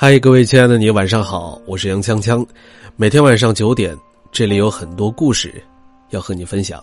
[0.00, 2.46] 嗨，各位亲爱的你，晚上好，我是杨锵锵。
[2.94, 3.98] 每天晚上九点，
[4.30, 5.60] 这里有很多故事
[6.10, 6.80] 要和你分享。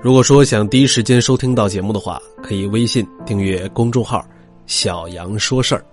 [0.00, 4.26] 如果说想第一时间收听到节目的话，可以微信订阅公众号
[4.64, 5.84] “小杨说事儿”。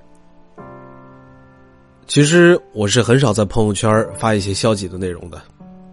[2.08, 5.42] 其实我是很少在朋友圈发一些消极的内容的，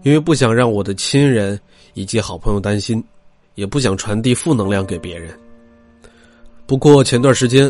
[0.04, 1.58] 因为不想让我的亲人
[1.94, 3.02] 以及好朋友担心，
[3.56, 5.36] 也不想传递负能量给别人。
[6.66, 7.68] 不过前段时间，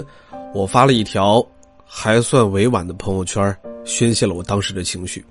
[0.53, 1.43] 我发了一条。
[1.97, 5.25] 还算委婉的朋友圈，宣泄了我当时的情绪。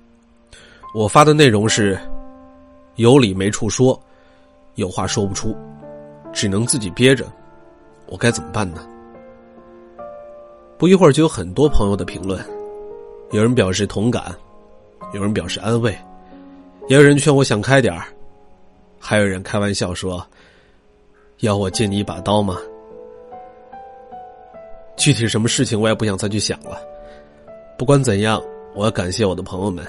[0.94, 1.96] 我发的内容是：
[2.96, 4.00] 有理没处说，
[4.76, 5.54] 有话说不出，
[6.32, 7.30] 只能自己憋着。
[8.06, 8.84] 我该怎么办呢？
[10.78, 12.42] 不一会儿就有很多朋友的评论，
[13.30, 14.34] 有人表示同感，
[15.12, 15.96] 有人表示安慰，
[16.88, 18.06] 也有人劝我想开点儿，
[18.98, 20.26] 还有人开玩笑说
[21.40, 22.56] ：“要我借你一把刀吗？”
[24.96, 26.78] 具体什么事情我也不想再去想了。
[27.76, 28.40] 不管怎样，
[28.74, 29.84] 我要感谢我的朋友们，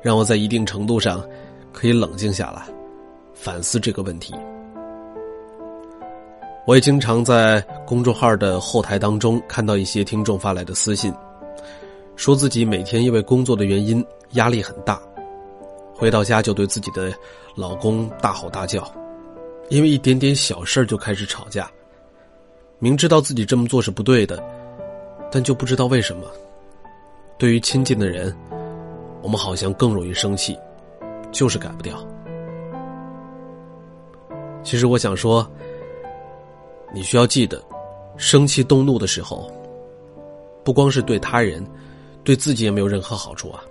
[0.00, 1.22] 让我在一定程度上
[1.72, 2.62] 可以冷静下来，
[3.34, 4.34] 反思这个问题。
[6.66, 11.12] 我也经常在公众号的后台当中看到一些听众发来的私信，
[12.14, 15.00] 说自己每天因为工作的原因压力很大，
[15.92, 17.12] 回到家就对自己的
[17.56, 18.88] 老公大吼大叫，
[19.68, 21.68] 因为一点点小事就开始吵架。
[22.82, 24.42] 明知道自己这么做是不对的，
[25.30, 26.22] 但就不知道为什么，
[27.36, 28.34] 对于亲近的人，
[29.20, 30.58] 我们好像更容易生气，
[31.30, 31.94] 就是改不掉。
[34.62, 35.46] 其实我想说，
[36.94, 37.62] 你需要记得，
[38.16, 39.52] 生气动怒的时候，
[40.64, 41.62] 不光是对他人，
[42.24, 43.62] 对自己也没有任何好处啊。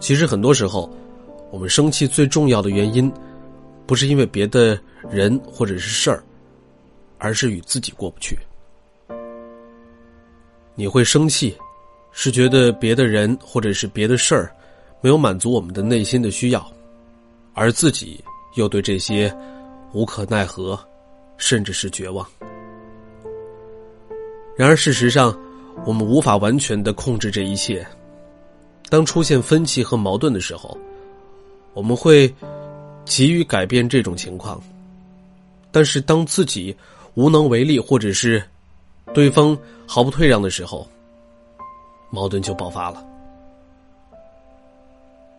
[0.00, 0.90] 其实很多时候，
[1.52, 3.12] 我们生气最重要的原因，
[3.86, 4.76] 不是因为别的
[5.08, 6.20] 人或者是事儿。
[7.24, 8.36] 而是与自己过不去，
[10.74, 11.56] 你会生气，
[12.12, 14.54] 是觉得别的人或者是别的事儿
[15.00, 16.70] 没有满足我们的内心的需要，
[17.54, 18.22] 而自己
[18.56, 19.34] 又对这些
[19.94, 20.78] 无可奈何，
[21.38, 22.28] 甚至是绝望。
[24.54, 25.34] 然而事实上，
[25.86, 27.86] 我们无法完全的控制这一切。
[28.90, 30.76] 当出现分歧和矛盾的时候，
[31.72, 32.30] 我们会
[33.06, 34.62] 急于改变这种情况，
[35.72, 36.76] 但是当自己。
[37.14, 38.42] 无能为力，或者是
[39.12, 40.86] 对方毫不退让的时候，
[42.10, 43.04] 矛盾就爆发了。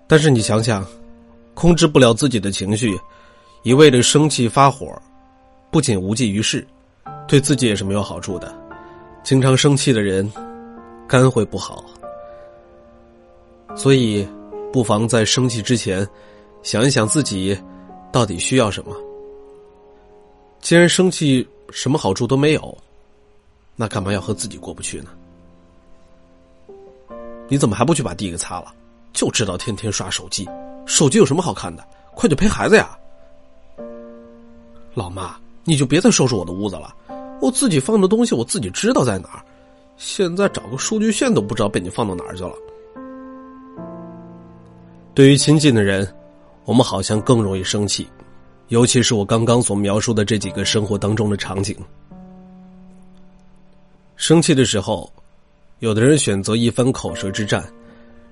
[0.08, 0.86] 但是你想想，
[1.54, 2.98] 控制不了自己的情绪，
[3.64, 4.88] 一味的生气发火，
[5.72, 6.66] 不仅无济于事，
[7.28, 8.54] 对自己也是没有好处的。
[9.24, 10.32] 经常生气的人，
[11.08, 11.84] 肝会不好。
[13.76, 14.26] 所以，
[14.72, 16.08] 不妨在生气之前，
[16.62, 17.58] 想一想自己
[18.12, 18.96] 到底需要什么。
[20.62, 22.78] 既然生气，什么好处都没有，
[23.76, 25.10] 那干嘛要和自己过不去呢？
[27.48, 28.74] 你怎么还不去把地给擦了？
[29.14, 30.48] 就知道天天刷手机，
[30.86, 31.86] 手机有什么好看的？
[32.14, 32.98] 快去陪孩子呀！
[34.94, 36.96] 老妈，你就别再收拾我的屋子了，
[37.42, 39.44] 我自己放的东西我自己知道在哪儿，
[39.98, 42.54] 现在找个数据线都不知道被你放到哪儿去了。
[45.14, 46.08] 对于亲近的人，
[46.64, 48.08] 我们好像更容易生气。
[48.70, 51.78] 尤其是我刚刚所描述的这几个生活当中的场景，
[54.16, 55.12] 生气的时候，
[55.80, 57.64] 有的人选择一番口舌之战，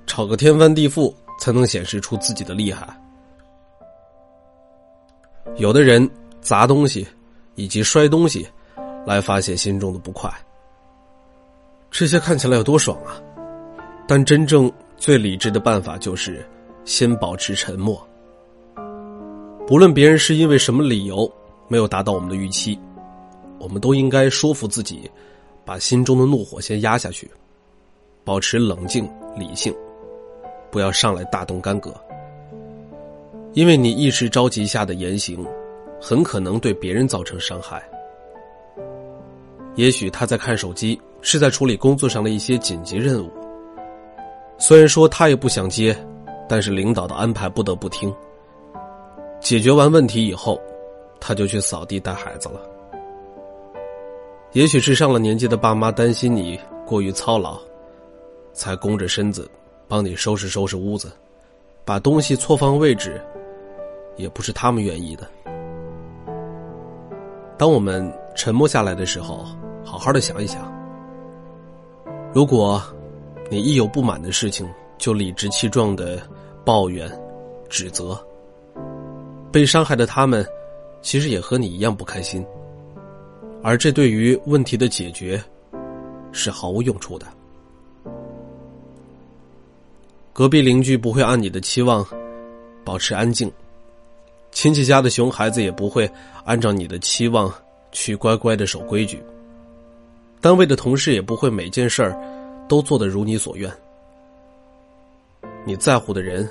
[0.08, 2.88] 吵个天翻地覆，才能显示出自己的厉害；
[5.58, 6.10] 有的人
[6.42, 7.06] 砸东西
[7.54, 8.48] 以及摔东西，
[9.06, 10.34] 来发泄心中的不快。
[11.92, 13.22] 这些看起来有多爽啊！
[14.08, 16.44] 但真正最理智的办法就是
[16.86, 18.06] 先保持沉默。
[19.74, 21.28] 无论别人是因为什么理由
[21.68, 22.78] 没有达到我们的预期，
[23.58, 25.10] 我们都应该说服自己，
[25.66, 27.28] 把心中的怒火先压下去，
[28.24, 29.74] 保持冷静理性，
[30.70, 31.92] 不要上来大动干戈。
[33.54, 35.44] 因为你一时着急下的言行，
[36.00, 37.82] 很可能对别人造成伤害。
[39.74, 43.32] 也许他在看手机，是在处理工作上的一些紧急任务。
[44.60, 45.98] 虽然说他也不想接，
[46.48, 48.14] 但是领导的安排不得不听。
[49.44, 50.58] 解决完问题以后，
[51.20, 52.62] 他就去扫地带孩子了。
[54.54, 57.60] 也许是上了年纪的爸妈担心你过于操劳，
[58.54, 59.50] 才弓着身子
[59.86, 61.12] 帮你收拾收拾屋子，
[61.84, 63.22] 把东西错放位置，
[64.16, 65.28] 也不是他们愿意的。
[67.58, 69.46] 当我们沉默下来的时候，
[69.84, 70.72] 好好的想一想：
[72.34, 72.82] 如果
[73.50, 74.66] 你一有不满的事情
[74.98, 76.18] 就理直气壮的
[76.64, 77.12] 抱怨、
[77.68, 78.18] 指责。
[79.54, 80.44] 被伤害的他们，
[81.04, 82.44] 其实也和你一样不开心，
[83.62, 85.40] 而这对于问题的解决
[86.32, 87.28] 是毫无用处的。
[90.34, 92.04] 隔壁邻居不会按你的期望
[92.84, 93.52] 保持安静，
[94.52, 96.10] 亲戚家的熊孩子也不会
[96.46, 97.54] 按照你的期望
[97.92, 99.22] 去乖乖的守规矩，
[100.42, 102.20] 单位的同事也不会每件事儿
[102.68, 103.72] 都做得如你所愿，
[105.64, 106.50] 你在乎的人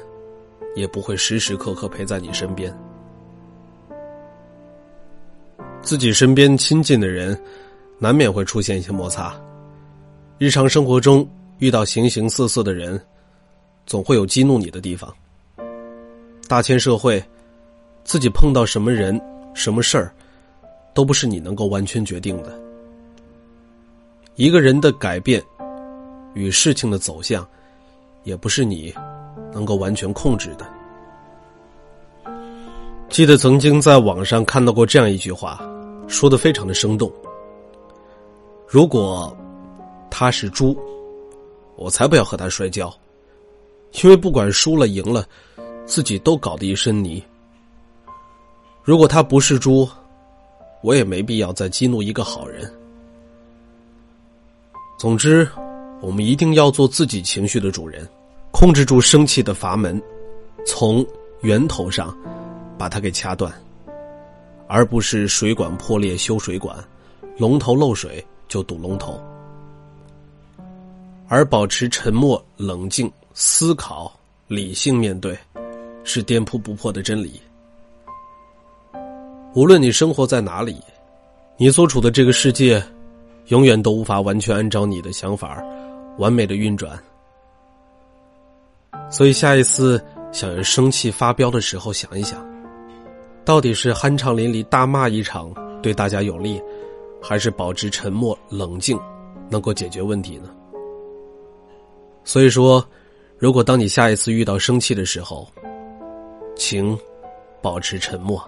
[0.77, 2.73] 也不会时时刻刻陪在你身边。
[5.83, 7.39] 自己身边亲近的人，
[7.99, 9.35] 难免会出现一些摩擦。
[10.39, 13.01] 日常生活中遇到形形色色的人，
[13.85, 15.13] 总会有激怒你的地方。
[16.49, 17.23] 大千社会，
[18.05, 19.21] 自己碰到什么人、
[19.55, 20.15] 什么事儿，
[20.95, 22.59] 都不是你能够完全决定的。
[24.37, 25.43] 一个人的改变
[26.35, 27.47] 与事情的走向，
[28.23, 28.95] 也不是你
[29.53, 30.67] 能够完全控制的。
[33.09, 35.61] 记得曾经在网上看到过这样一句话。
[36.13, 37.11] 说的非常的生动。
[38.69, 39.35] 如果
[40.11, 40.77] 他是猪，
[41.75, 42.95] 我才不要和他摔跤，
[44.03, 45.27] 因为不管输了赢了，
[45.87, 47.23] 自己都搞得一身泥。
[48.85, 49.89] 如果他不是猪，
[50.83, 52.71] 我也没必要再激怒一个好人。
[54.99, 55.49] 总之，
[56.03, 58.07] 我们一定要做自己情绪的主人，
[58.51, 60.01] 控制住生气的阀门，
[60.67, 61.05] 从
[61.41, 62.15] 源头上
[62.77, 63.51] 把它给掐断。
[64.75, 66.75] 而不是水管破裂修水管，
[67.37, 69.21] 龙头漏水就堵龙头，
[71.29, 74.11] 而保持沉默、冷静、思考、
[74.49, 75.39] 理性面对，
[76.05, 77.39] 是颠扑不破的真理。
[79.53, 80.81] 无论你生活在哪里，
[81.59, 82.83] 你所处的这个世界，
[83.49, 85.63] 永远都无法完全按照你的想法
[86.17, 86.99] 完美的运转。
[89.11, 90.03] 所以，下一次
[90.33, 92.52] 想要生气发飙的时候，想一想。
[93.45, 95.53] 到底是酣畅淋漓大骂一场
[95.83, 96.63] 对大家有利，
[97.21, 98.99] 还是保持沉默冷静
[99.49, 100.51] 能够解决问题呢？
[102.25, 102.85] 所以说，
[103.39, 105.49] 如果当你下一次遇到生气的时候，
[106.55, 106.97] 请
[107.61, 108.41] 保持沉默。